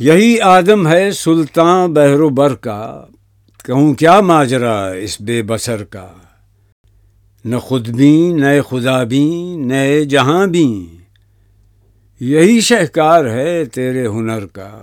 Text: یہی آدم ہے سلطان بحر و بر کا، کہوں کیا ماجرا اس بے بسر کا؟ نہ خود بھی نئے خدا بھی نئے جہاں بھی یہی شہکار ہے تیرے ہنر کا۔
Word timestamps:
یہی 0.00 0.40
آدم 0.40 0.88
ہے 0.88 1.10
سلطان 1.10 1.92
بحر 1.92 2.20
و 2.20 2.28
بر 2.28 2.54
کا، 2.54 3.04
کہوں 3.64 3.94
کیا 3.94 4.20
ماجرا 4.20 4.90
اس 4.90 5.20
بے 5.20 5.42
بسر 5.42 5.84
کا؟ 5.84 6.08
نہ 7.44 7.56
خود 7.56 7.88
بھی 7.88 8.32
نئے 8.32 8.60
خدا 8.68 9.02
بھی 9.02 9.56
نئے 9.56 10.04
جہاں 10.04 10.46
بھی 10.46 10.96
یہی 12.20 12.60
شہکار 12.60 13.24
ہے 13.24 13.64
تیرے 13.64 14.06
ہنر 14.06 14.46
کا۔ 14.46 14.80